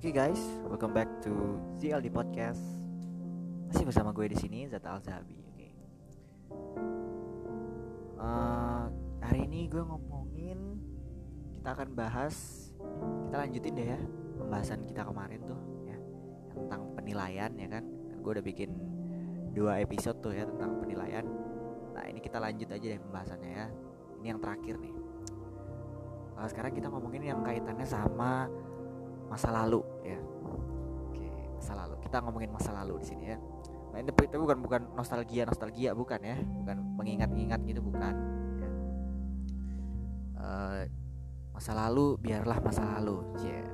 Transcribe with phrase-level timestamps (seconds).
[0.00, 2.64] Oke guys, welcome back to ZLD Podcast.
[3.68, 5.36] Masih bersama gue di sini Zata Alzabi.
[5.52, 5.68] Oke.
[8.16, 8.88] Uh,
[9.20, 10.80] hari ini gue ngomongin
[11.52, 12.32] kita akan bahas
[13.28, 14.00] kita lanjutin deh ya
[14.40, 16.00] pembahasan kita kemarin tuh ya
[16.56, 17.84] tentang penilaian ya kan.
[17.84, 18.72] kan gue udah bikin
[19.52, 21.28] dua episode tuh ya tentang penilaian.
[21.92, 23.68] Nah ini kita lanjut aja deh pembahasannya ya.
[24.24, 24.96] Ini yang terakhir nih.
[26.40, 28.48] Uh, sekarang kita ngomongin yang kaitannya sama
[29.30, 30.18] masa lalu ya.
[30.44, 31.94] Oke masa lalu.
[32.00, 33.38] Kita ngomongin masa lalu di sini ya.
[33.90, 36.36] Nah, ini itu bukan bukan nostalgia nostalgia bukan ya.
[36.40, 38.14] Bukan mengingat-ingat gitu bukan.
[38.60, 38.70] Ya.
[40.40, 40.80] uh,
[41.52, 43.20] masa lalu biarlah masa lalu.
[43.44, 43.68] Yeah.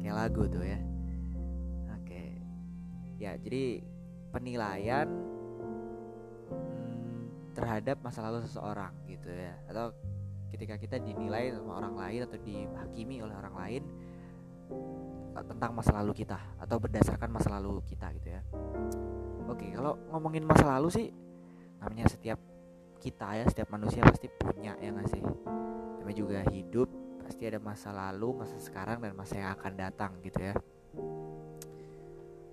[0.00, 0.80] kayak lagu tuh ya.
[2.00, 2.24] Oke.
[3.20, 3.84] Ya jadi
[4.32, 5.08] penilaian
[6.48, 9.52] hmm, terhadap masa lalu seseorang gitu ya.
[9.68, 9.92] Atau
[10.48, 13.82] ketika kita dinilai sama orang lain atau dihakimi oleh orang lain
[15.46, 18.42] tentang masa lalu kita atau berdasarkan masa lalu kita gitu ya.
[19.48, 21.06] Oke, kalau ngomongin masa lalu sih
[21.78, 22.38] namanya setiap
[22.98, 25.22] kita ya, setiap manusia pasti punya ya nggak sih?
[26.02, 26.88] Namanya juga hidup
[27.22, 30.54] pasti ada masa lalu, masa sekarang dan masa yang akan datang gitu ya.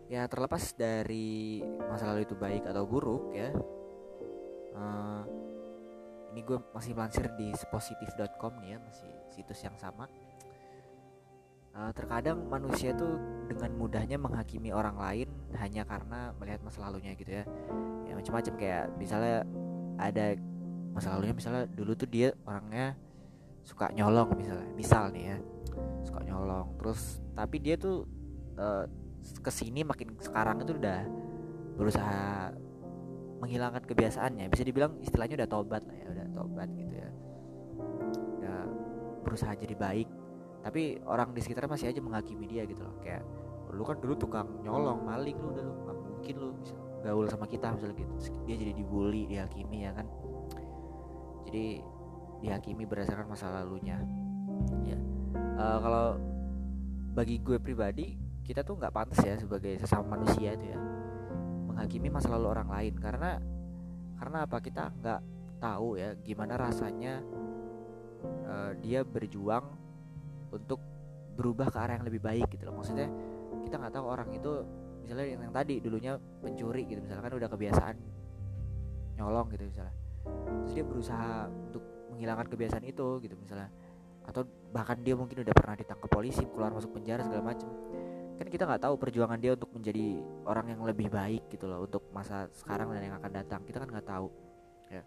[0.06, 3.50] Ya terlepas dari masa lalu itu baik atau buruk ya.
[4.76, 5.24] Uh,
[6.36, 10.06] ini gue masih melansir di positif.com nih ya, masih situs yang sama
[11.76, 13.06] uh, terkadang manusia itu
[13.46, 15.28] dengan mudahnya menghakimi orang lain
[15.60, 17.44] hanya karena melihat masa lalunya gitu ya.
[18.08, 18.54] Ya macam-macam.
[18.56, 19.38] Kayak misalnya
[20.00, 20.26] ada
[20.96, 22.96] masa lalunya misalnya dulu tuh dia orangnya
[23.66, 25.38] suka nyolong misalnya misal nih ya
[26.08, 26.74] suka nyolong.
[26.80, 28.08] Terus tapi dia tuh
[28.56, 28.88] uh,
[29.26, 31.02] ke sini makin sekarang itu udah
[31.76, 32.56] berusaha
[33.44, 34.48] menghilangkan kebiasaannya.
[34.48, 37.10] Bisa dibilang istilahnya udah tobat lah ya udah tobat gitu ya.
[38.40, 38.60] Udah
[39.28, 40.08] berusaha jadi baik
[40.66, 42.98] tapi orang di sekitar masih aja menghakimi dia gitu loh.
[43.06, 43.22] Kayak
[43.70, 46.74] lu kan dulu tukang nyolong maling lu udah nggak mungkin lu bisa
[47.06, 48.14] gaul sama kita misalnya gitu.
[48.50, 50.10] Dia jadi dibully dihakimi ya kan?
[51.46, 51.86] Jadi
[52.42, 54.02] dihakimi berdasarkan masa lalunya.
[54.82, 54.98] Ya.
[55.54, 56.08] Uh, kalau
[57.14, 60.82] bagi gue pribadi kita tuh nggak pantas ya sebagai sesama manusia itu ya
[61.70, 62.94] menghakimi masa lalu orang lain.
[62.98, 63.38] Karena
[64.18, 64.58] karena apa?
[64.66, 65.22] Kita nggak
[65.62, 67.22] tahu ya gimana rasanya
[68.50, 69.85] uh, dia berjuang
[70.56, 70.80] untuk
[71.36, 72.76] berubah ke arah yang lebih baik gitu loh.
[72.80, 73.08] Maksudnya
[73.68, 74.52] kita nggak tahu orang itu
[75.04, 77.96] misalnya yang, tadi dulunya pencuri gitu misalkan udah kebiasaan
[79.20, 79.96] nyolong gitu misalnya.
[80.64, 81.84] Terus dia berusaha untuk
[82.16, 83.70] menghilangkan kebiasaan itu gitu misalnya.
[84.26, 87.70] Atau bahkan dia mungkin udah pernah ditangkap polisi keluar masuk penjara segala macam
[88.36, 92.04] kan kita nggak tahu perjuangan dia untuk menjadi orang yang lebih baik gitu loh untuk
[92.12, 93.62] masa sekarang dan yang akan datang.
[93.64, 94.28] Kita kan nggak tahu
[94.92, 95.04] ya.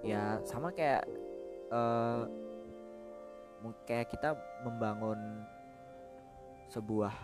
[0.00, 1.04] Ya sama kayak
[1.68, 2.24] uh,
[3.86, 5.18] kayak kita membangun
[6.70, 7.14] sebuah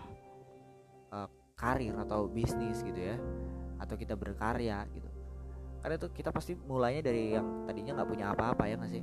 [1.12, 3.16] uh, karir atau bisnis gitu ya.
[3.82, 5.10] Atau kita berkarya gitu.
[5.82, 9.02] Karena itu kita pasti mulainya dari yang tadinya nggak punya apa-apa ya nggak sih?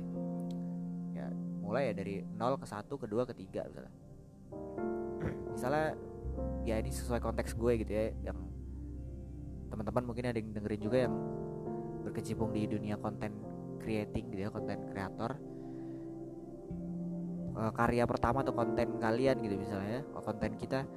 [1.12, 1.26] Ya
[1.60, 3.92] mulai ya dari nol ke satu kedua ketiga misalnya.
[5.52, 5.88] Misalnya
[6.64, 8.38] ya ini sesuai konteks gue gitu ya yang
[9.68, 11.14] teman-teman mungkin ada yang dengerin juga yang
[12.04, 13.32] berkecimpung di dunia konten
[13.80, 15.36] creating gitu ya konten kreator
[17.60, 20.88] uh, karya pertama atau konten kalian gitu misalnya ya konten kita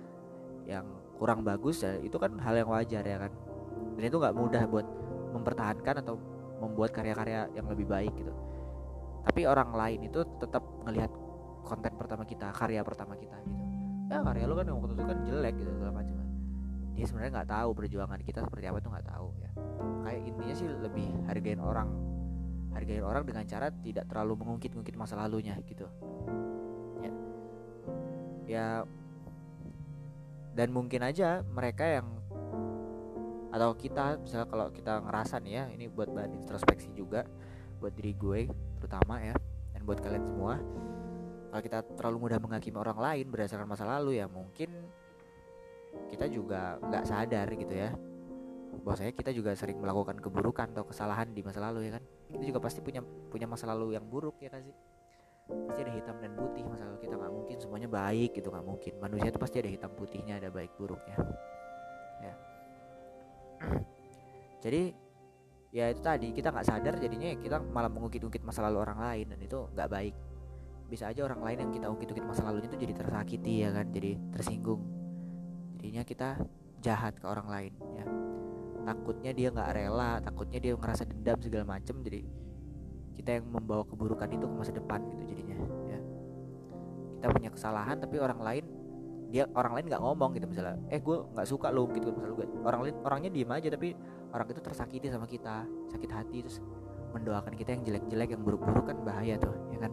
[0.63, 0.87] yang
[1.19, 3.31] kurang bagus ya itu kan hal yang wajar ya kan.
[3.99, 4.87] Dan itu nggak mudah buat
[5.35, 6.15] mempertahankan atau
[6.63, 8.31] membuat karya-karya yang lebih baik gitu.
[9.23, 11.11] Tapi orang lain itu tetap ngelihat
[11.63, 13.63] konten pertama kita karya pertama kita gitu.
[14.11, 16.15] Ya karya lu kan yang waktu itu kan jelek gitu segala macam.
[16.93, 19.49] Dia sebenarnya nggak tahu perjuangan kita seperti apa tuh nggak tahu ya.
[20.03, 21.89] Kayak intinya sih lebih hargain orang.
[22.73, 25.85] Hargain orang dengan cara tidak terlalu mengungkit-ungkit masa lalunya gitu
[28.47, 28.83] ya
[30.53, 32.07] dan mungkin aja mereka yang
[33.53, 37.21] atau kita misalnya kalau kita ngerasa nih ya ini buat bahan introspeksi juga
[37.77, 38.49] buat diri gue
[38.81, 39.37] terutama ya
[39.73, 40.55] dan buat kalian semua.
[41.53, 44.73] Kalau kita terlalu mudah menghakimi orang lain berdasarkan masa lalu ya mungkin
[46.09, 47.93] kita juga nggak sadar gitu ya.
[48.81, 52.03] Bahwasanya kita juga sering melakukan keburukan atau kesalahan di masa lalu ya kan?
[52.33, 54.73] Kita juga pasti punya punya masa lalu yang buruk ya kan sih
[55.47, 58.93] pasti ada hitam dan putih masalah kita nggak mungkin semuanya baik gitu nggak mungkin.
[59.03, 61.17] Manusia itu pasti ada hitam putihnya ada baik buruknya.
[62.23, 62.33] Ya.
[64.63, 64.81] Jadi
[65.73, 69.39] ya itu tadi kita nggak sadar jadinya kita malah mengungkit-ungkit masa lalu orang lain dan
[69.43, 70.15] itu nggak baik.
[70.87, 73.87] Bisa aja orang lain yang kita ungkit-ungkit masa lalunya itu jadi tersakiti ya kan?
[73.91, 74.81] Jadi tersinggung.
[75.81, 76.29] Jadinya kita
[76.79, 78.05] jahat ke orang lain ya.
[78.83, 82.42] Takutnya dia nggak rela takutnya dia ngerasa dendam segala macem jadi
[83.13, 85.55] kita yang membawa keburukan itu ke masa depan gitu jadinya
[85.87, 85.99] ya.
[87.19, 88.65] Kita punya kesalahan tapi orang lain
[89.33, 90.45] dia orang lain nggak ngomong gitu.
[90.49, 93.89] Misalnya eh gue nggak suka lo gitu misalnya gue orang lain orangnya diem aja tapi
[94.33, 96.57] orang itu tersakiti sama kita sakit hati terus
[97.13, 99.91] mendoakan kita yang jelek-jelek yang buruk-buruk kan bahaya tuh ya kan?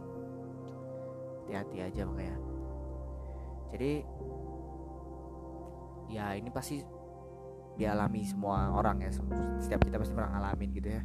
[1.44, 2.36] Hati-hati aja makanya.
[3.70, 3.92] Jadi
[6.10, 6.82] ya ini pasti
[7.78, 9.10] dialami semua orang ya
[9.62, 11.02] setiap kita pasti pernah ngalamin gitu ya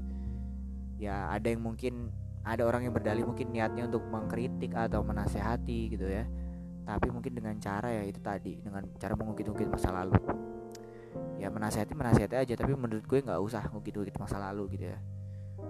[0.95, 2.09] ya ada yang mungkin
[2.45, 6.29] ada orang yang berdalih mungkin niatnya untuk mengkritik atau menasehati gitu ya.
[6.85, 10.13] Tapi mungkin dengan cara ya itu tadi dengan cara mengungkit-ungkit masa lalu.
[11.41, 14.99] Ya menasehati menasehati aja tapi menurut gue nggak usah ngungkit-ungkit masa lalu gitu ya.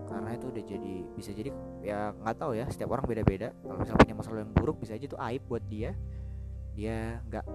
[0.06, 1.50] Karena itu udah jadi bisa jadi
[1.80, 3.56] ya nggak tahu ya setiap orang beda-beda.
[3.56, 5.95] Kalau misalnya punya masalah yang buruk bisa aja itu aib buat dia.
[6.75, 7.45] Dia nggak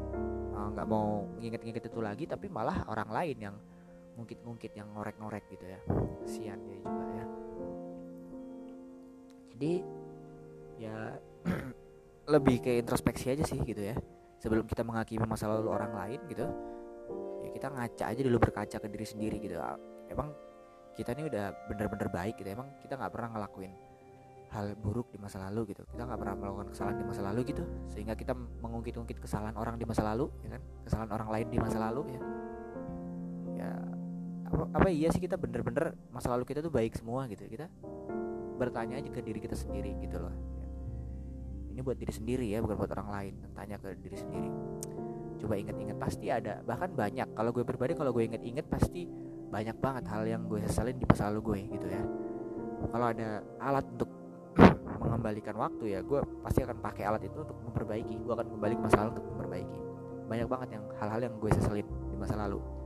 [0.57, 3.57] eh, nggak mau nginget-nginget itu lagi tapi malah orang lain yang
[4.21, 5.81] ngungkit-ngungkit yang ngorek-ngorek gitu ya.
[6.21, 7.27] Kasihan dia juga ya.
[9.57, 9.73] Jadi
[10.77, 10.97] ya
[12.37, 13.97] lebih ke introspeksi aja sih gitu ya.
[14.45, 16.45] Sebelum kita menghakimi masa lalu orang lain gitu
[17.41, 19.57] ya kita ngaca aja dulu berkaca ke diri sendiri gitu.
[20.13, 20.37] Emang
[20.93, 22.53] kita ini udah bener-bener baik gitu.
[22.53, 23.73] Emang kita nggak pernah ngelakuin
[24.51, 25.83] hal buruk di masa lalu gitu.
[25.89, 27.65] Kita nggak pernah melakukan kesalahan di masa lalu gitu.
[27.89, 30.63] Sehingga kita mengungkit-ungkit kesalahan orang di masa lalu ya kan?
[30.85, 32.40] Kesalahan orang lain di masa lalu ya ya
[34.51, 37.47] apa, apa iya sih kita bener-bener masa lalu kita tuh baik semua gitu.
[37.47, 37.71] Kita
[38.59, 40.35] bertanya aja ke diri kita sendiri gitu loh.
[41.71, 43.35] Ini buat diri sendiri ya bukan buat orang lain.
[43.55, 44.51] Tanya ke diri sendiri.
[45.39, 46.61] Coba inget-inget pasti ada.
[46.67, 47.29] Bahkan banyak.
[47.33, 49.07] Kalau gue pribadi kalau gue inget-inget pasti
[49.51, 52.03] banyak banget hal yang gue sesalin di masa lalu gue gitu ya.
[52.91, 53.29] Kalau ada
[53.63, 54.11] alat untuk
[55.03, 58.19] mengembalikan waktu ya gue pasti akan pakai alat itu untuk memperbaiki.
[58.19, 59.81] Gue akan kembali ke masa lalu untuk memperbaiki.
[60.27, 62.80] Banyak banget yang hal-hal yang gue seselin di masa lalu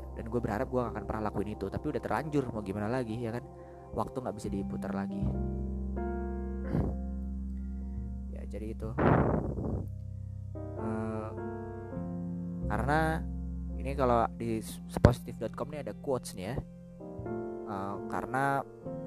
[0.00, 2.88] ya, dan gue berharap gue gak akan pernah lakuin itu tapi udah terlanjur mau gimana
[2.88, 3.44] lagi ya kan?
[3.92, 5.20] Waktu nggak bisa diputar lagi.
[8.34, 8.88] Ya jadi itu.
[10.80, 11.30] Uh,
[12.70, 13.20] karena
[13.76, 14.62] ini kalau di
[15.02, 16.56] positif.com ini ada quotes nih ya.
[17.70, 18.64] Uh, karena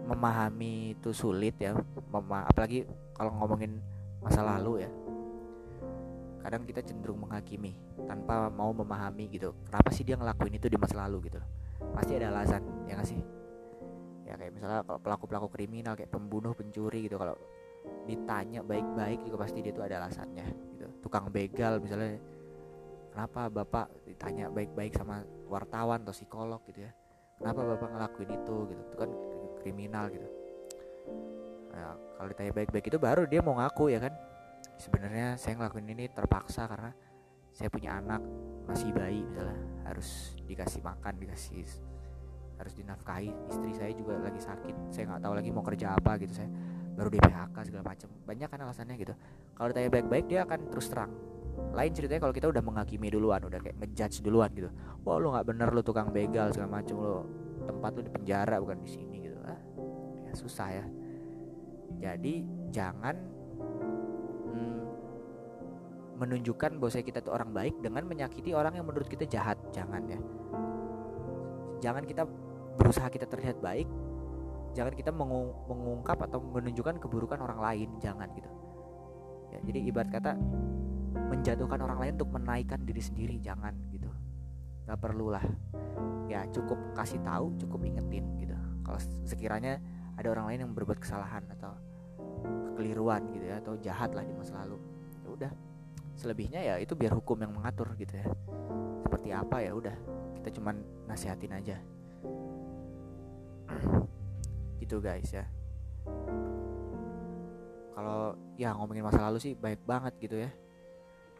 [0.07, 1.75] memahami itu sulit ya
[2.47, 2.83] apalagi
[3.15, 3.79] kalau ngomongin
[4.19, 4.91] masa lalu ya
[6.43, 11.07] kadang kita cenderung menghakimi tanpa mau memahami gitu kenapa sih dia ngelakuin itu di masa
[11.07, 11.39] lalu gitu.
[11.95, 13.21] Pasti ada alasan ya gak sih?
[14.27, 17.39] Ya kayak misalnya kalau pelaku pelaku kriminal kayak pembunuh pencuri gitu kalau
[18.07, 20.87] ditanya baik-baik juga pasti dia itu ada alasannya gitu.
[20.99, 22.19] Tukang begal misalnya
[23.15, 26.91] kenapa bapak ditanya baik-baik sama wartawan atau psikolog gitu ya?
[27.39, 28.55] Kenapa bapak ngelakuin itu?
[28.67, 28.81] gitu.
[28.91, 29.09] Itu kan
[29.63, 30.27] kriminal gitu.
[31.71, 34.13] Nah, kalau ditanya baik-baik itu baru dia mau ngaku ya kan
[34.83, 36.91] sebenarnya saya ngelakuin ini terpaksa karena
[37.55, 38.19] saya punya anak
[38.67, 39.59] masih bayi misalnya.
[39.87, 41.63] Harus dikasih makan dikasih
[42.59, 43.31] harus dinafkahi.
[43.47, 46.33] Istri saya juga lagi sakit saya nggak tahu lagi mau kerja apa gitu.
[46.35, 46.49] Saya
[46.93, 49.13] baru di PHK segala macam banyak kan alasannya gitu.
[49.55, 51.11] Kalau ditanya baik-baik dia akan terus terang.
[51.71, 54.69] Lain ceritanya kalau kita udah menghakimi duluan udah kayak ngejudge duluan gitu.
[55.07, 57.15] Wah lu nggak bener lu tukang begal segala macam lu
[57.63, 59.13] tempat lu di penjara bukan di sini
[60.33, 60.85] susah ya.
[62.01, 62.41] Jadi
[62.73, 63.32] jangan
[66.17, 69.57] menunjukkan bahwa kita itu orang baik dengan menyakiti orang yang menurut kita jahat.
[69.73, 70.19] Jangan ya.
[71.83, 72.23] Jangan kita
[72.77, 73.89] berusaha kita terlihat baik.
[74.73, 77.89] Jangan kita mengung mengungkap atau menunjukkan keburukan orang lain.
[78.01, 78.49] Jangan gitu.
[79.53, 80.33] Ya jadi ibarat kata
[81.13, 83.35] menjatuhkan orang lain untuk menaikkan diri sendiri.
[83.41, 84.09] Jangan gitu.
[84.85, 85.45] Nggak perlu lah
[86.31, 88.55] ya cukup kasih tahu cukup ingetin gitu.
[88.83, 89.77] Kalau sekiranya
[90.17, 91.73] ada orang lain yang berbuat kesalahan atau
[92.73, 94.77] kekeliruan gitu ya atau jahat lah di masa lalu
[95.23, 95.51] ya udah
[96.17, 98.27] selebihnya ya itu biar hukum yang mengatur gitu ya.
[99.05, 99.95] Seperti apa ya udah
[100.41, 100.75] kita cuman
[101.09, 101.77] nasihatin aja.
[104.83, 105.47] Gitu guys ya.
[107.93, 110.51] Kalau ya ngomongin masa lalu sih baik banget gitu ya.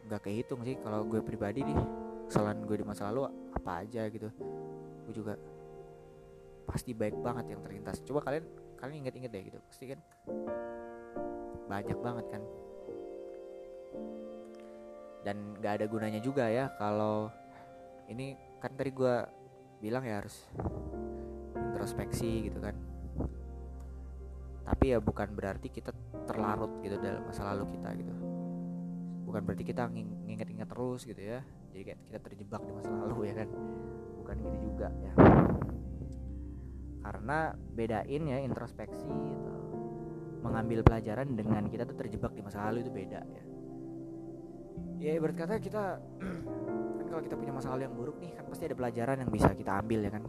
[0.08, 1.76] Nggak kehitung sih kalau gue pribadi nih
[2.24, 4.32] kesalahan gue di masa lalu apa aja gitu.
[5.04, 5.36] Gue juga
[6.64, 8.00] pasti baik banget yang terlintas.
[8.00, 8.48] Coba kalian
[8.80, 9.58] kalian inget-inget deh gitu.
[9.68, 10.00] Pasti kan
[11.68, 12.42] banyak banget kan
[15.24, 17.32] dan nggak ada gunanya juga ya kalau
[18.12, 19.14] ini kan tadi gue
[19.80, 20.44] bilang ya harus
[21.56, 22.76] introspeksi gitu kan.
[24.64, 25.92] Tapi ya bukan berarti kita
[26.24, 28.12] terlarut gitu dalam masa lalu kita gitu.
[29.28, 31.40] Bukan berarti kita nginget-inget terus gitu ya.
[31.72, 33.48] Jadi kayak kita terjebak di masa lalu ya kan.
[34.24, 35.12] Bukan gitu juga ya.
[37.04, 39.60] Karena bedain ya introspeksi atau
[40.40, 43.53] mengambil pelajaran dengan kita tuh terjebak di masa lalu itu beda ya
[45.04, 46.00] ya ibarat kata kita
[46.98, 49.52] kan kalau kita punya masa lalu yang buruk nih kan pasti ada pelajaran yang bisa
[49.52, 50.22] kita ambil ya kan?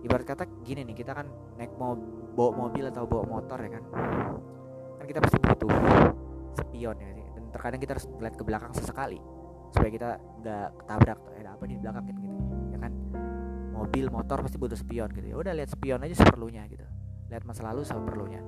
[0.00, 1.28] Ibarat kata gini nih kita kan
[1.60, 1.92] naik mau
[2.32, 3.84] bawa mobil atau bawa motor ya kan?
[4.96, 5.68] Kan kita pasti butuh
[6.56, 9.20] spion ya dan terkadang kita harus lihat ke belakang sesekali
[9.76, 10.08] supaya kita
[10.40, 12.04] nggak ketabrak tuh ada apa di belakang?
[12.08, 12.36] Gitu, gitu
[12.72, 12.92] ya kan?
[13.76, 15.26] Mobil motor pasti butuh spion gitu.
[15.28, 16.88] Ya udah lihat spion aja seperlunya gitu.
[17.28, 18.40] Lihat masa lalu seperlunya.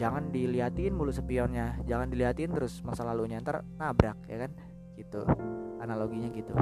[0.00, 1.76] Jangan diliatin mulu spionnya.
[1.84, 3.36] Jangan diliatin terus masa lalunya.
[3.44, 5.24] Ntar nabrak ya kan gitu
[5.80, 6.54] analoginya gitu.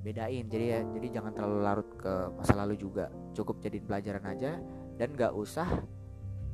[0.00, 3.12] Bedain jadi ya jadi jangan terlalu larut ke masa lalu juga.
[3.36, 4.56] Cukup jadiin pelajaran aja
[4.96, 5.68] dan nggak usah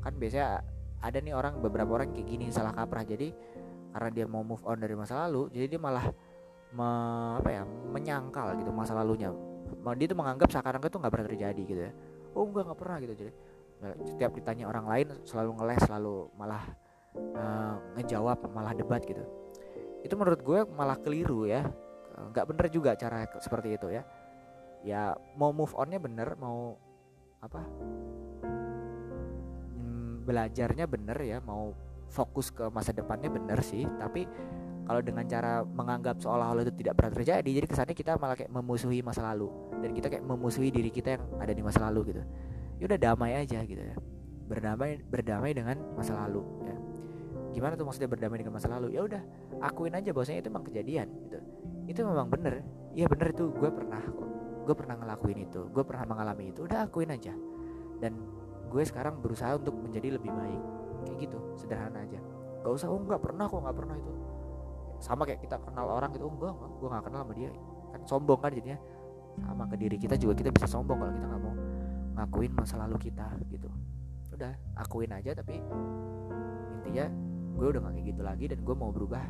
[0.02, 0.62] kan biasanya
[1.02, 3.06] ada nih orang beberapa orang kayak gini salah kaprah.
[3.06, 3.30] Jadi
[3.94, 6.04] karena dia mau move on dari masa lalu jadi dia malah
[6.74, 6.88] me,
[7.40, 9.30] apa ya menyangkal gitu masa lalunya.
[9.96, 11.92] Dia tuh menganggap sekarang itu nggak pernah terjadi gitu ya.
[12.34, 13.14] Oh enggak nggak pernah gitu.
[13.14, 13.32] Jadi
[14.10, 16.64] setiap ditanya orang lain selalu ngeles selalu malah
[17.36, 19.24] uh, ngejawab malah debat gitu.
[20.04, 21.66] Itu menurut gue malah keliru ya.
[22.16, 24.02] Nggak bener juga cara seperti itu ya.
[24.86, 25.02] Ya
[25.34, 26.78] mau move onnya bener mau
[27.42, 27.60] apa?
[29.76, 31.74] Hmm, belajarnya bener ya mau
[32.06, 33.84] fokus ke masa depannya bener sih.
[33.98, 34.24] Tapi
[34.86, 39.02] kalau dengan cara menganggap seolah-olah itu tidak pernah terjadi jadi kesannya kita malah kayak memusuhi
[39.02, 39.50] masa lalu.
[39.82, 42.22] Dan kita kayak memusuhi diri kita yang ada di masa lalu gitu.
[42.78, 43.96] Ya udah damai aja gitu ya.
[44.46, 46.85] Berdamai berdamai dengan masa lalu ya
[47.56, 48.92] gimana tuh maksudnya berdamai dengan masa lalu?
[48.92, 49.22] Ya udah
[49.64, 51.38] akuin aja bahwasanya itu memang kejadian gitu.
[51.88, 52.60] Itu memang bener.
[52.92, 54.28] Iya bener itu gue pernah kok.
[54.68, 56.68] Gue pernah ngelakuin itu gue pernah mengalami itu.
[56.68, 57.32] Udah akuin aja.
[57.96, 58.20] Dan
[58.68, 60.62] gue sekarang berusaha untuk menjadi lebih baik.
[61.08, 62.20] Kayak gitu sederhana aja.
[62.60, 64.12] Gak usah oh nggak pernah kok nggak pernah itu.
[65.00, 67.50] Sama kayak kita kenal orang gitu oh enggak, enggak gue gak kenal sama dia.
[67.96, 68.78] Kan sombong kan jadinya.
[69.40, 71.54] Sama ke diri kita juga kita bisa sombong kalau kita nggak mau
[72.20, 73.72] ngakuin masa lalu kita gitu.
[74.36, 75.56] Udah akuin aja tapi
[76.84, 77.08] intinya
[77.56, 79.24] gue udah gak kayak gitu lagi dan gue mau berubah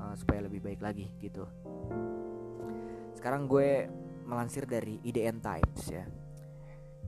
[0.00, 1.44] uh, supaya lebih baik lagi gitu.
[3.12, 3.84] Sekarang gue
[4.24, 6.04] melansir dari IDN Times ya.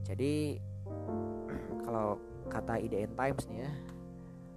[0.04, 0.60] Jadi
[1.88, 2.20] kalau
[2.52, 3.72] kata IDN Times nih ya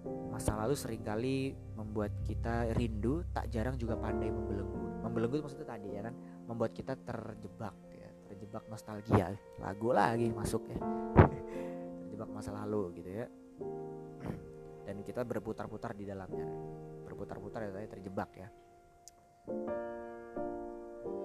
[0.04, 5.00] masa lalu sering kali membuat kita rindu tak jarang juga pandai membelenggu.
[5.00, 6.14] Membelenggu maksudnya tadi ya kan?
[6.44, 8.10] Membuat kita terjebak ya.
[8.28, 9.32] Terjebak nostalgia.
[9.64, 10.80] Lagu lagi masuk ya.
[12.04, 13.32] Terjebak masa lalu gitu ya
[14.94, 16.46] dan kita berputar-putar di dalamnya.
[17.02, 18.46] Berputar-putar ya terjebak ya.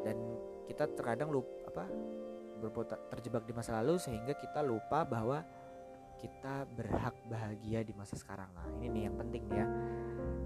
[0.08, 0.16] Dan
[0.64, 1.84] kita terkadang lupa apa
[2.64, 5.44] berputar terjebak di masa lalu sehingga kita lupa bahwa
[6.16, 8.48] kita berhak bahagia di masa sekarang.
[8.56, 9.66] Nah ini nih yang penting ya.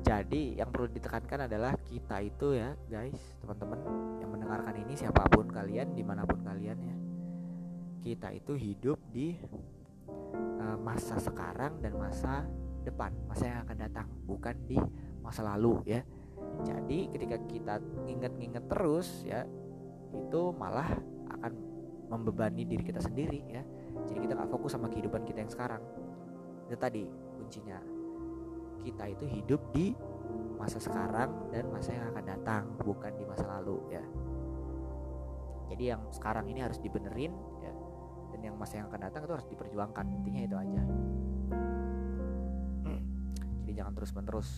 [0.02, 3.78] Jadi yang perlu ditekankan adalah kita itu ya guys teman-teman
[4.18, 6.96] yang mendengarkan ini siapa pun kalian di mana pun kalian ya.
[8.02, 9.38] Kita itu hidup di
[10.58, 12.44] uh, masa sekarang dan masa
[12.82, 14.78] depan masa yang akan datang bukan di
[15.22, 16.02] masa lalu ya.
[16.66, 17.74] Jadi ketika kita
[18.04, 19.46] nginget-nginget terus ya
[20.12, 20.90] itu malah
[21.38, 21.52] akan
[22.12, 23.62] membebani diri kita sendiri ya.
[24.04, 25.80] Jadi kita nggak fokus sama kehidupan kita yang sekarang.
[26.68, 27.08] Itu tadi
[27.38, 27.78] kuncinya.
[28.82, 29.94] Kita itu hidup di
[30.58, 34.04] masa sekarang dan masa yang akan datang bukan di masa lalu ya.
[35.72, 37.72] Jadi yang sekarang ini harus dibenerin ya.
[38.34, 40.82] Dan yang masa yang akan datang itu harus diperjuangkan intinya itu aja
[43.72, 44.50] jadi jangan terus menerus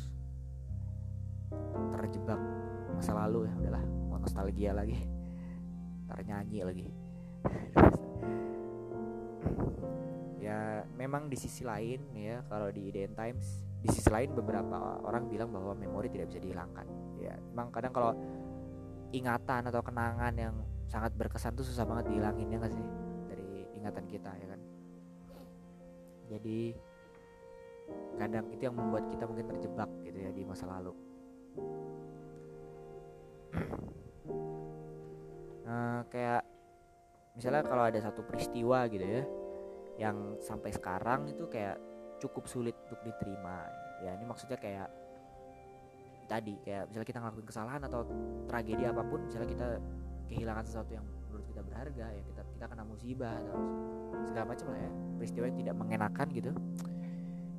[1.94, 2.40] terjebak
[2.98, 4.98] masa lalu ya udahlah mau nostalgia lagi
[6.26, 6.88] nyanyi lagi.
[10.44, 15.24] Ya memang di sisi lain ya kalau di IDN Times di sisi lain beberapa orang
[15.32, 16.84] bilang bahwa memori tidak bisa dihilangkan.
[17.16, 18.12] Ya memang kadang kalau
[19.08, 20.52] ingatan atau kenangan yang
[20.84, 22.86] sangat berkesan tuh susah banget dihilangin ya gak sih?
[23.24, 24.60] Dari ingatan kita ya kan?
[26.28, 26.76] Jadi
[28.14, 30.92] kadang itu yang membuat kita mungkin terjebak gitu ya di masa lalu.
[35.66, 36.42] Nah, kayak
[37.34, 39.22] misalnya kalau ada satu peristiwa gitu ya
[39.94, 41.78] yang sampai sekarang itu kayak
[42.18, 43.66] cukup sulit untuk diterima.
[44.02, 44.90] Ya ini maksudnya kayak
[46.26, 48.00] tadi kayak misalnya kita ngelakuin kesalahan atau
[48.48, 49.66] tragedi apa pun misalnya kita
[50.32, 53.58] kehilangan sesuatu yang menurut kita berharga ya kita kita kena musibah atau
[54.24, 56.50] segala macam lah ya peristiwa yang tidak mengenakan gitu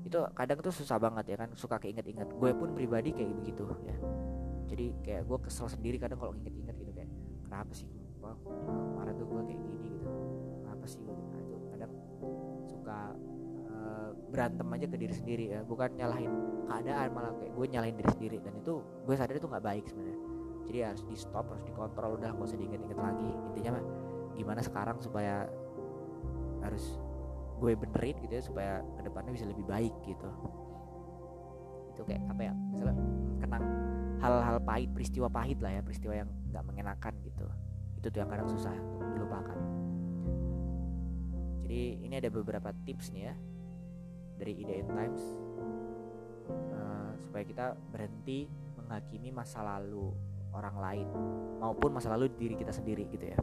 [0.05, 2.29] itu kadang tuh susah banget ya kan suka keinget-inget.
[2.37, 3.97] Gue pun pribadi kayak begitu ya.
[4.69, 7.09] Jadi kayak gue kesel sendiri kadang kalau inget-inget gitu kayak
[7.49, 9.87] kenapa sih gue kemarin tuh gue kayak gini?
[9.97, 10.09] gitu.
[10.61, 11.01] Kenapa sih?
[11.01, 11.15] gue
[12.69, 12.99] suka
[13.73, 15.59] uh, berantem aja ke diri sendiri ya.
[15.65, 16.31] Bukan nyalahin
[16.69, 18.37] keadaan malah kayak gue nyalahin diri sendiri.
[18.45, 20.21] Dan itu gue sadar itu nggak baik sebenarnya.
[20.65, 22.17] Jadi harus di stop harus dikontrol.
[22.17, 23.29] Udah gak usah diinget-inget lagi.
[23.53, 23.85] Intinya mah
[24.33, 25.45] gimana sekarang supaya
[26.65, 26.97] harus
[27.55, 30.29] gue benerin gitu ya supaya ke depannya bisa lebih baik gitu.
[31.95, 32.95] Itu kayak apa ya misalnya
[33.39, 33.63] kenang
[34.19, 37.47] hal-hal pahit peristiwa pahit lah ya peristiwa yang nggak mengenakan gitu.
[37.99, 39.57] Itu tuh yang kadang susah untuk dilupakan.
[41.65, 43.35] Jadi ini ada beberapa tips nih ya
[44.35, 45.23] dari ide in times.
[46.45, 48.45] Uh, supaya kita berhenti
[48.77, 50.13] menghakimi masa lalu
[50.55, 51.07] orang lain
[51.59, 53.37] maupun masa lalu diri kita sendiri gitu ya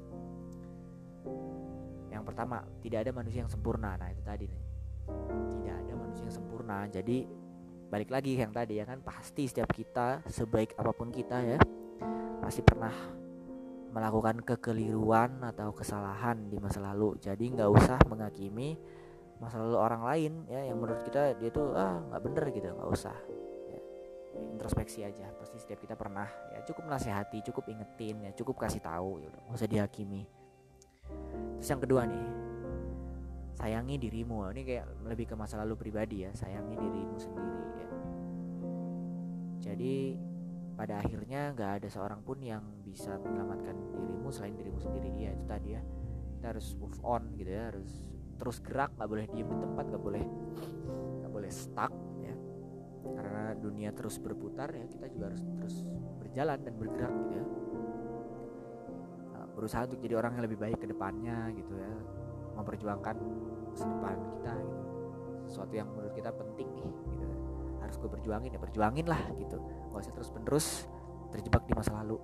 [2.22, 3.98] yang pertama tidak ada manusia yang sempurna.
[3.98, 4.62] Nah itu tadi nih.
[5.58, 6.86] Tidak ada manusia yang sempurna.
[6.86, 7.26] Jadi
[7.90, 11.58] balik lagi yang tadi ya kan pasti setiap kita sebaik apa pun kita ya
[12.38, 12.94] pasti pernah
[13.92, 17.18] melakukan kekeliruan atau kesalahan di masa lalu.
[17.18, 18.78] Jadi nggak usah menghakimi
[19.42, 22.70] masa lalu orang lain ya yang menurut kita dia tuh ah nggak bener gitu.
[22.70, 23.18] Nggak usah.
[23.66, 23.80] Ya,
[24.54, 25.26] introspeksi aja.
[25.42, 29.42] Pasti setiap kita pernah ya cukup nasihati cukup ingetin ya cukup kasih tahu ya udah
[29.42, 30.22] nggak usah dihakimi
[31.62, 32.26] terus yang kedua nih
[33.54, 34.50] sayangi dirimu.
[34.50, 37.88] Ini kayak lebih ke masa lalu pribadi ya sayangi dirimu sendiri ya.
[39.71, 40.19] Jadi
[40.75, 45.14] pada akhirnya nggak ada seorang pun yang bisa menyelamatkan dirimu selain dirimu sendiri.
[45.14, 45.83] Ya itu tadi ya.
[46.35, 48.11] Kita harus move on gitu ya harus
[48.42, 50.25] terus gerak nggak boleh diem di tempat nggak boleh
[51.23, 51.95] nggak boleh stuck
[52.26, 52.35] ya.
[53.07, 55.87] Karena dunia terus berputar ya kita juga harus terus
[56.19, 57.47] berjalan dan bergerak gitu ya
[59.62, 61.95] berusaha untuk jadi orang yang lebih baik ke depannya gitu ya.
[62.59, 63.14] Memperjuangkan
[63.71, 64.83] masa depan kita gitu.
[65.47, 67.26] Sesuatu yang menurut kita penting nih gitu.
[67.78, 69.62] Harus gue perjuangin ya perjuangin lah gitu.
[69.95, 70.66] Gak usah terus menerus
[71.31, 72.19] terjebak di masa lalu.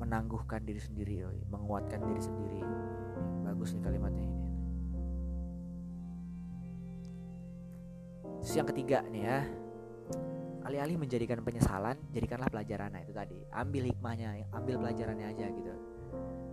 [0.00, 2.64] Menangguhkan diri sendiri menguatkan diri sendiri.
[3.44, 4.40] Bagus nih kalimatnya ini.
[8.40, 9.38] Terus yang ketiga nih ya
[10.70, 12.94] alih-alih menjadikan penyesalan jadikanlah pelajaran.
[12.94, 13.38] Nah itu tadi.
[13.50, 15.74] Ambil hikmahnya ambil pelajarannya aja gitu.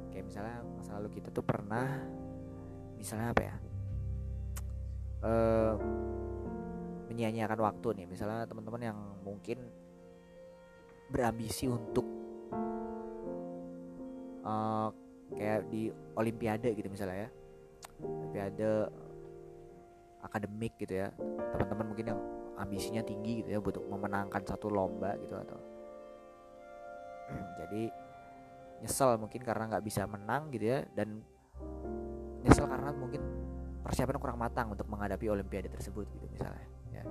[0.09, 2.01] Kayak misalnya masa lalu kita tuh pernah
[2.97, 3.55] misalnya apa ya
[5.21, 5.73] uh,
[7.13, 8.05] menyia-nyiakan waktu nih.
[8.09, 9.61] Misalnya teman-teman yang mungkin
[11.13, 12.03] berambisi untuk
[14.41, 14.89] uh,
[15.37, 17.29] kayak di olimpiade gitu misalnya ya.
[18.01, 18.69] Olimpiade
[20.25, 21.13] akademik gitu ya.
[21.53, 22.21] Teman-teman mungkin yang
[22.57, 25.59] ambisinya tinggi gitu ya untuk memenangkan satu lomba gitu atau
[27.61, 27.83] jadi
[28.81, 31.21] nyesel mungkin karena nggak bisa menang gitu ya dan
[32.45, 33.21] nyesel karena mungkin
[33.81, 37.03] persiapan kurang matang untuk menghadapi olimpiade tersebut gitu misalnya ya.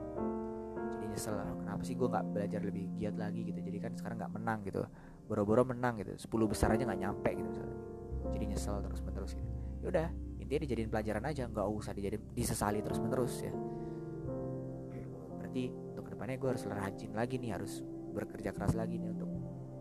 [0.87, 4.33] Jadi nyesel kenapa sih gue nggak belajar lebih giat lagi gitu jadi kan sekarang nggak
[4.39, 4.87] menang gitu
[5.27, 7.79] boro-boro menang gitu 10 besar aja nggak nyampe gitu misalnya.
[8.31, 9.51] Jadi nyesel terus menerus gitu.
[9.83, 10.07] Ya udah
[10.39, 13.51] intinya dijadiin pelajaran aja nggak usah dijadiin disesali terus menerus ya
[15.57, 17.73] berarti untuk ke depannya gue harus rajin lagi nih harus
[18.13, 19.31] bekerja keras lagi nih untuk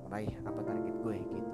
[0.07, 1.51] meraih apa target gue gitu.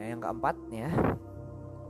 [0.00, 0.88] Nah yang keempat ya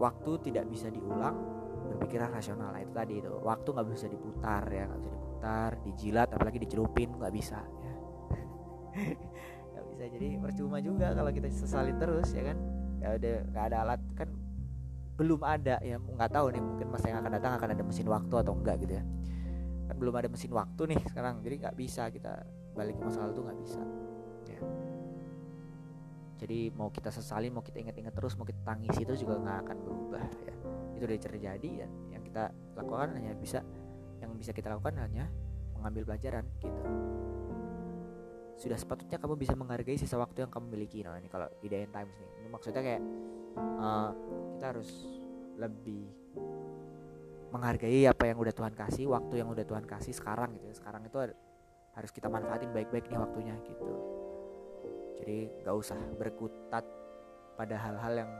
[0.02, 1.38] waktu tidak bisa diulang
[1.86, 2.74] berpikiran rasional.
[2.74, 7.08] Nah, itu tadi itu waktu nggak bisa diputar ya nggak bisa diputar dijilat apalagi dicelupin
[7.14, 7.94] nggak bisa ya.
[9.70, 10.04] Nggak bisa.
[10.10, 12.58] Jadi percuma juga kalau kita sesalin terus ya kan?
[12.98, 14.28] Ya udah nggak ada alat kan
[15.14, 16.02] belum ada ya.
[16.02, 18.98] Nggak tahu nih mungkin masa yang akan datang akan ada mesin waktu atau enggak gitu
[18.98, 19.04] ya
[19.86, 22.42] kan belum ada mesin waktu nih sekarang jadi nggak bisa kita
[22.74, 23.82] balik ke masa lalu tuh nggak bisa.
[24.46, 24.60] Ya
[26.36, 29.76] jadi mau kita sesali mau kita ingat-ingat terus mau kita tangisi itu juga nggak akan
[29.80, 30.54] berubah ya.
[30.96, 33.64] Itu udah terjadi ya yang kita lakukan hanya bisa
[34.20, 35.32] yang bisa kita lakukan hanya
[35.80, 36.82] mengambil pelajaran gitu.
[38.56, 41.00] Sudah sepatutnya kamu bisa menghargai sisa waktu yang kamu miliki.
[41.04, 43.02] Nah ini kalau ide in times nih ini maksudnya kayak
[43.80, 44.12] uh,
[44.56, 44.90] kita harus
[45.56, 46.04] lebih
[47.50, 50.74] menghargai apa yang udah Tuhan kasih waktu yang udah Tuhan kasih sekarang gitu ya.
[50.74, 51.16] sekarang itu
[51.96, 53.94] harus kita manfaatin baik-baik nih waktunya gitu.
[55.16, 56.84] Jadi gak usah berkutat
[57.56, 58.30] pada hal-hal yang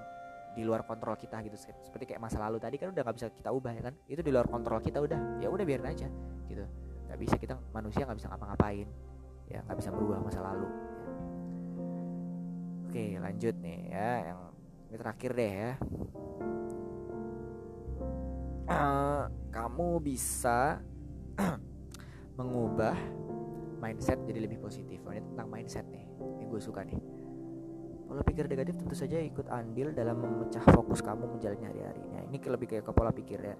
[0.52, 1.56] di luar kontrol kita gitu.
[1.56, 3.94] Seperti kayak masa lalu tadi kan udah nggak bisa kita ubah ya kan?
[4.08, 6.08] Itu di luar kontrol kita udah ya udah biarin aja
[6.48, 6.64] gitu.
[7.08, 8.88] Nggak bisa kita manusia nggak bisa ngapa-ngapain
[9.50, 10.74] ya nggak bisa berubah masa lalu ya.
[12.86, 14.40] oke lanjut nih ya yang
[14.90, 15.72] ini terakhir deh ya
[18.66, 19.24] uh,
[19.54, 20.82] kamu bisa
[22.38, 22.96] mengubah
[23.80, 25.00] mindset jadi lebih positif.
[25.06, 26.98] Oh, ini tentang mindset nih ini gue suka nih.
[28.06, 32.38] Pola pikir negatif tentu saja ikut andil dalam memecah fokus kamu menjalani hari-hari nah ini
[32.38, 33.56] lebih kayak ke pola pikir ya.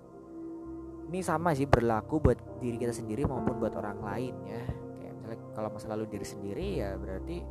[1.07, 4.63] Ini sama sih berlaku buat diri kita sendiri maupun buat orang lain ya.
[5.19, 7.43] Misalnya kalau masa lalu diri sendiri ya berarti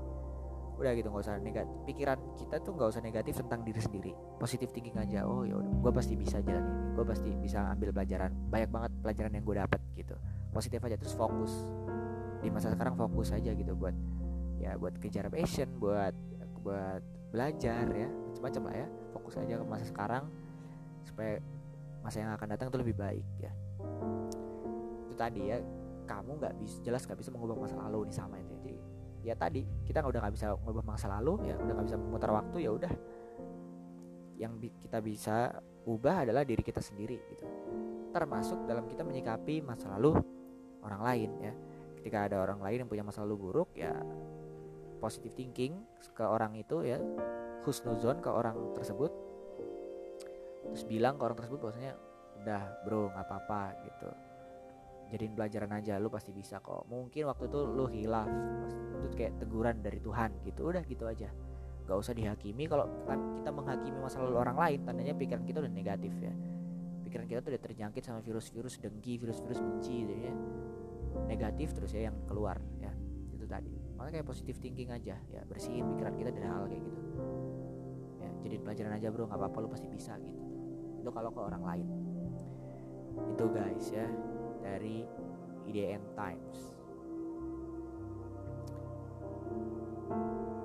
[0.75, 4.11] udah gitu nggak usah negatif pikiran kita tuh nggak usah negatif tentang diri sendiri.
[4.35, 7.95] Positif thinking aja oh ya udah gue pasti bisa jalan ini gue pasti bisa ambil
[7.95, 10.15] pelajaran banyak banget pelajaran yang gue dapat gitu.
[10.51, 11.51] Positif aja terus fokus.
[12.43, 13.95] Di masa sekarang fokus aja gitu buat
[14.59, 16.15] ya buat kejar passion buat
[16.63, 18.87] buat belajar ya macam-macam lah ya.
[19.15, 20.23] Fokus aja ke masa sekarang
[21.07, 21.39] supaya
[22.03, 23.51] masa yang akan datang itu lebih baik ya.
[25.07, 25.57] Itu tadi ya
[26.05, 28.54] kamu nggak bisa jelas nggak bisa mengubah masa lalu nih sama itu jadi
[29.25, 32.57] ya tadi kita udah nggak bisa mengubah masa lalu ya udah nggak bisa memutar waktu
[32.61, 32.93] ya udah.
[34.37, 35.57] Yang bi kita bisa
[35.89, 37.45] ubah adalah diri kita sendiri gitu.
[38.13, 40.13] Termasuk dalam kita menyikapi masa lalu
[40.85, 41.53] orang lain ya.
[41.97, 43.97] Ketika ada orang lain yang punya masa lalu buruk ya
[45.01, 45.81] positive thinking
[46.13, 47.01] ke orang itu ya
[47.65, 49.09] husnuzon ke orang tersebut.
[50.69, 51.97] Terus bilang ke orang tersebut bahwasanya
[52.45, 54.09] udah bro nggak apa-apa gitu
[55.09, 56.89] jadiin pelajaran aja lu pasti bisa kok.
[56.89, 58.29] Mungkin waktu itu lu hilaf
[59.05, 61.29] itu kayak teguran dari Tuhan gitu udah gitu aja.
[61.85, 66.13] Gak usah dihakimi kalau kita menghakimi masa lalu orang lain tandanya pikiran kita udah negatif
[66.17, 66.33] ya.
[67.05, 70.33] Pikiran kita tuh udah terjangkit sama virus-virus dengki virus-virus benci gitu ya.
[71.29, 72.89] Negatif terus ya yang keluar ya
[73.29, 73.77] itu tadi.
[73.95, 77.01] Makanya kayak positif thinking aja ya bersihin pikiran kita dari hal kayak gitu.
[78.17, 80.41] Ya jadi pelajaran aja bro nggak apa-apa lu pasti bisa gitu.
[81.05, 81.87] Itu kalau ke orang lain.
[83.31, 84.09] Itu guys ya
[84.65, 85.05] dari
[85.69, 86.57] IDN Times.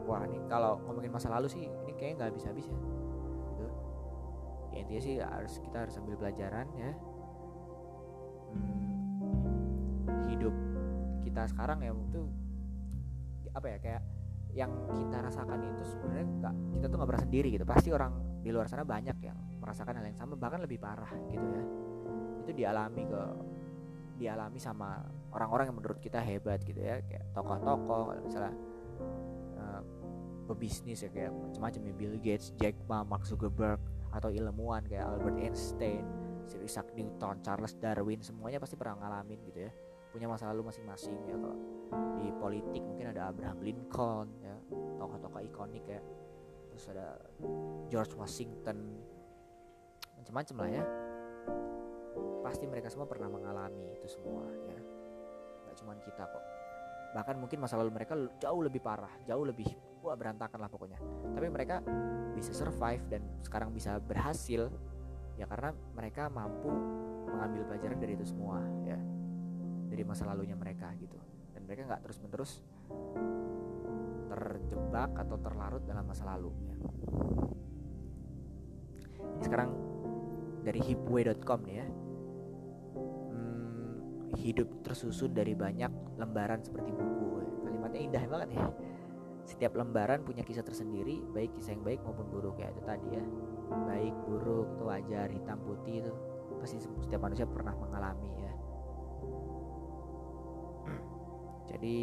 [0.08, 2.78] Wah ini kalau ngomongin masa lalu sih ini kayaknya nggak habis-habis ya.
[3.52, 3.66] Gitu.
[4.72, 6.90] Ya intinya sih harus kita harus ambil pelajaran ya.
[8.50, 8.96] Hmm,
[10.32, 10.54] hidup
[11.22, 12.22] kita sekarang ya itu
[13.54, 14.02] apa ya kayak
[14.50, 17.64] yang kita rasakan itu sebenarnya nggak kita tuh nggak pernah sendiri gitu.
[17.68, 21.46] Pasti orang di luar sana banyak yang merasakan hal yang sama bahkan lebih parah gitu
[21.46, 21.62] ya.
[22.42, 23.22] Itu dialami ke
[24.20, 25.00] dialami sama
[25.32, 27.00] orang-orang yang menurut kita hebat gitu ya.
[27.08, 28.52] Kayak tokoh-tokoh misalnya
[30.44, 31.94] pebisnis ya kayak macam-macam ya.
[31.94, 33.80] Bill Gates, Jack Ma, Mark Zuckerberg
[34.10, 36.02] atau ilmuwan kayak Albert Einstein,
[36.44, 39.72] Sir Isaac Newton, Charles Darwin semuanya pasti pernah ngalamin gitu ya.
[40.10, 41.54] Punya masa lalu masing-masing ya kalau
[42.18, 44.58] di politik mungkin ada Abraham Lincoln ya
[44.98, 46.02] tokoh-tokoh ikonik ya.
[46.74, 47.14] Terus ada
[47.86, 48.98] George Washington
[50.18, 50.84] macam-macam lah ya
[52.40, 54.80] pasti mereka semua pernah mengalami itu semua ya.
[55.66, 56.44] Nggak cuma kita kok.
[57.10, 59.66] Bahkan mungkin masa lalu mereka jauh lebih parah jauh lebih
[60.00, 60.98] wah berantakan lah pokoknya.
[61.34, 61.82] Tapi mereka
[62.34, 64.70] bisa survive dan sekarang bisa berhasil
[65.36, 66.70] ya karena mereka mampu
[67.30, 68.98] mengambil pelajaran dari itu semua ya.
[69.90, 71.18] Dari masa lalunya mereka gitu.
[71.50, 72.52] Dan mereka nggak terus menerus
[74.30, 76.76] terjebak atau terlarut dalam masa lalu ya.
[79.42, 79.89] Sekarang
[80.64, 81.86] dari hipway.com nih ya.
[83.32, 83.96] Hmm,
[84.36, 87.44] hidup tersusun dari banyak lembaran seperti buku.
[87.64, 88.66] Kalimatnya indah banget ya.
[89.48, 93.24] Setiap lembaran punya kisah tersendiri baik kisah yang baik maupun buruk ya itu tadi ya.
[93.88, 96.12] Baik buruk itu wajar hitam putih itu
[96.60, 98.52] pasti setiap manusia pernah mengalami ya.
[101.74, 101.98] Jadi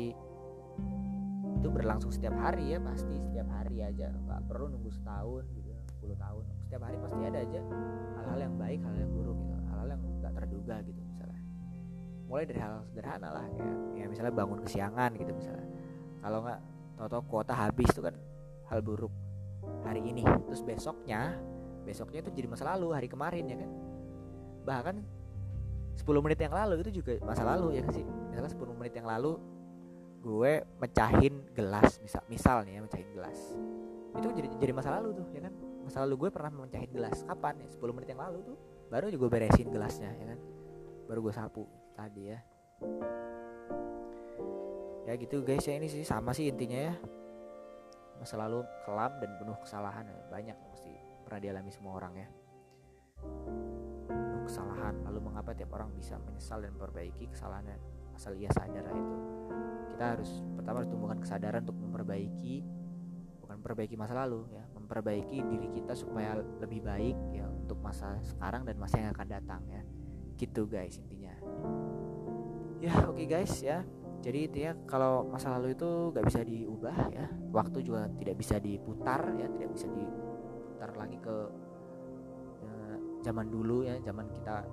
[1.58, 4.10] itu berlangsung setiap hari ya pasti setiap hari aja.
[4.12, 5.72] Nggak perlu nunggu setahun gitu
[6.04, 7.62] 10 tahun setiap hari pasti ada aja
[8.20, 11.42] hal-hal yang baik hal yang buruk gitu hal-hal yang nggak terduga gitu misalnya
[12.28, 15.68] mulai dari hal sederhana lah kayak ya misalnya bangun kesiangan gitu misalnya
[16.20, 16.60] kalau nggak
[16.98, 18.18] Tahu-tahu kuota habis itu kan
[18.74, 19.14] hal buruk
[19.86, 20.26] hari ini.
[20.50, 21.38] Terus besoknya,
[21.86, 23.72] besoknya itu jadi masa lalu hari kemarin ya kan.
[24.66, 24.96] Bahkan
[26.02, 28.06] 10 menit yang lalu itu juga masa lalu ya kan sih.
[28.34, 29.38] Misalnya 10 menit yang lalu
[30.18, 33.38] gue mecahin gelas misal misal nih ya mecahin gelas
[34.18, 35.54] itu jadi jadi masa lalu tuh ya kan
[35.88, 37.24] masa lalu gue pernah mecahin gelas.
[37.24, 37.68] Kapan ya?
[37.72, 38.58] 10 menit yang lalu tuh.
[38.92, 40.40] Baru juga beresin gelasnya ya kan?
[41.08, 41.64] Baru gue sapu
[41.96, 42.40] tadi ya.
[45.08, 46.94] Ya gitu guys ya ini sih sama sih intinya ya.
[48.20, 50.16] Masa lalu kelam dan penuh kesalahan ya.
[50.28, 50.92] banyak pasti
[51.24, 52.28] pernah dialami semua orang ya.
[54.12, 55.08] Penuh kesalahan.
[55.08, 57.80] Lalu mengapa tiap orang bisa menyesal dan memperbaiki kesalahannya?
[58.12, 59.16] Asal ia sadar itu.
[59.96, 62.77] Kita harus pertama harus tumbuhkan kesadaran untuk memperbaiki
[63.48, 64.64] memperbaiki masa lalu ya.
[64.76, 69.62] Memperbaiki diri kita supaya lebih baik ya untuk masa sekarang dan masa yang akan datang
[69.72, 69.82] ya.
[70.38, 71.34] Gitu guys intinya.
[72.84, 73.82] Ya oke okay guys ya.
[74.18, 77.26] Jadi intinya kalau masa lalu itu gak bisa diubah ya.
[77.54, 79.48] Waktu juga tidak bisa diputar ya.
[79.48, 81.36] Tidak bisa diputar lagi ke
[82.62, 82.98] ya,
[83.32, 83.96] zaman dulu ya.
[84.04, 84.68] Zaman kita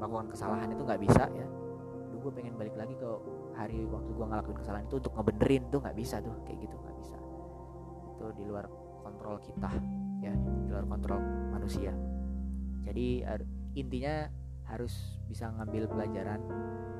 [0.00, 1.46] melakukan kesalahan itu nggak bisa ya.
[2.10, 3.10] Dulu gue pengen balik lagi ke
[3.58, 6.34] hari waktu gue ngelakuin kesalahan itu untuk ngebenerin tuh nggak bisa tuh.
[6.46, 6.89] Kayak gitu nggak bisa
[8.20, 8.68] itu di luar
[9.00, 9.72] kontrol kita
[10.20, 11.96] ya di luar kontrol manusia.
[12.84, 13.24] Jadi
[13.72, 14.28] intinya
[14.68, 14.92] harus
[15.24, 16.40] bisa ngambil pelajaran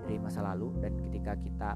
[0.08, 1.70] dari masa lalu dan ketika kita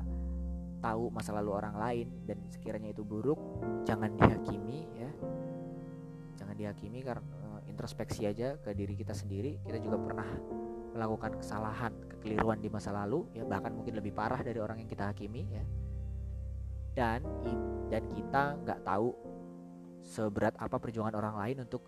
[0.81, 3.37] tahu masa lalu orang lain dan sekiranya itu buruk
[3.85, 5.11] jangan dihakimi ya.
[6.41, 9.61] Jangan dihakimi karena eh, introspeksi aja ke diri kita sendiri.
[9.61, 10.29] Kita juga pernah
[10.97, 15.11] melakukan kesalahan kekeliruan di masa lalu ya bahkan mungkin lebih parah dari orang yang kita
[15.11, 15.65] hakimi ya
[16.95, 17.21] dan
[17.91, 19.13] dan kita nggak tahu
[20.03, 21.83] seberat apa perjuangan orang lain untuk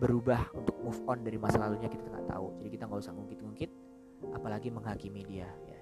[0.00, 2.56] berubah untuk move on dari masa lalunya kita nggak tahu.
[2.60, 3.70] Jadi kita nggak usah ngungkit-ngungkit
[4.36, 5.80] apalagi menghakimi dia ya.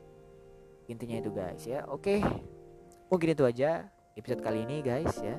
[0.91, 1.87] Intinya itu guys ya.
[1.91, 2.23] Oke
[3.09, 5.39] mungkin itu aja episode kali ini guys ya.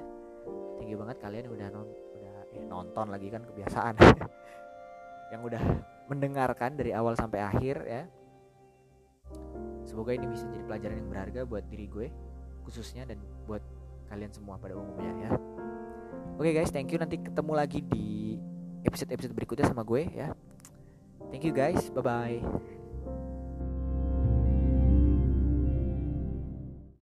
[0.84, 3.96] You banget kalian udah non udah eh, nonton lagi kan kebiasaan.
[5.36, 5.64] Yang udah
[6.10, 8.04] mendengarkan dari awal sampai akhir ya.
[9.86, 12.08] Semoga ini bisa jadi pelajaran yang berharga buat diri gue
[12.70, 13.18] khususnya dan
[13.50, 13.66] buat
[14.14, 15.32] kalian semua pada umumnya ya.
[16.38, 17.02] Oke okay guys thank you.
[17.02, 18.38] Nanti ketemu lagi di
[18.86, 20.32] episode episode berikutnya sama gue ya.
[21.34, 21.90] Thank you guys.
[21.90, 22.78] Bye bye